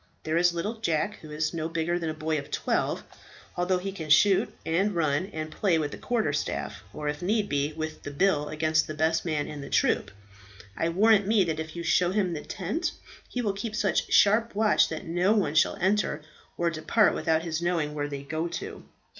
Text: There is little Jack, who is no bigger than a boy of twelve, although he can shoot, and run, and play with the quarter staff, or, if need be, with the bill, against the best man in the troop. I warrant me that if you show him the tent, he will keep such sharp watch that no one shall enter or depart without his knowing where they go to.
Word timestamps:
There 0.23 0.35
is 0.35 0.51
little 0.51 0.79
Jack, 0.79 1.17
who 1.19 1.29
is 1.29 1.53
no 1.53 1.69
bigger 1.69 1.99
than 1.99 2.09
a 2.09 2.15
boy 2.15 2.39
of 2.39 2.49
twelve, 2.49 3.03
although 3.55 3.77
he 3.77 3.91
can 3.91 4.09
shoot, 4.09 4.51
and 4.65 4.95
run, 4.95 5.27
and 5.27 5.51
play 5.51 5.77
with 5.77 5.91
the 5.91 5.99
quarter 5.99 6.33
staff, 6.33 6.81
or, 6.91 7.07
if 7.07 7.21
need 7.21 7.47
be, 7.47 7.71
with 7.73 8.01
the 8.01 8.09
bill, 8.09 8.49
against 8.49 8.87
the 8.87 8.95
best 8.95 9.25
man 9.25 9.45
in 9.47 9.61
the 9.61 9.69
troop. 9.69 10.09
I 10.75 10.89
warrant 10.89 11.27
me 11.27 11.43
that 11.43 11.59
if 11.59 11.75
you 11.75 11.83
show 11.83 12.09
him 12.09 12.33
the 12.33 12.41
tent, 12.41 12.93
he 13.29 13.43
will 13.43 13.53
keep 13.53 13.75
such 13.75 14.11
sharp 14.11 14.55
watch 14.55 14.89
that 14.89 15.05
no 15.05 15.33
one 15.33 15.53
shall 15.53 15.75
enter 15.79 16.23
or 16.57 16.71
depart 16.71 17.13
without 17.13 17.43
his 17.43 17.61
knowing 17.61 17.93
where 17.93 18.07
they 18.07 18.23
go 18.23 18.47
to. 18.47 18.83